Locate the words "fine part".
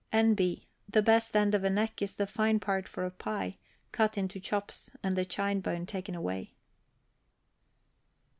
2.25-2.87